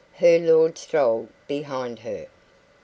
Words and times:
Her 0.15 0.39
lord 0.39 0.79
strolled 0.79 1.27
behind 1.47 1.99
her. 1.99 2.25